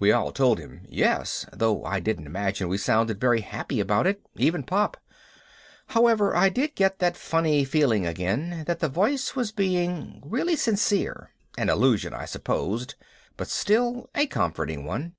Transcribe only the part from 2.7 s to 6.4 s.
sounded very happy about it, even Pop. However